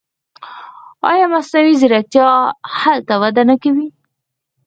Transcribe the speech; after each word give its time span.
آیا 1.09 1.25
مصنوعي 1.33 1.73
ځیرکتیا 1.81 2.29
هلته 2.81 3.13
وده 3.21 3.43
نه 3.49 3.55
کوي؟ 3.63 3.87